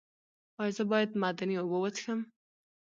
ایا 0.61 0.73
زه 0.77 0.83
باید 0.91 1.17
معدني 1.21 1.55
اوبه 1.59 1.77
وڅښم؟ 1.79 2.19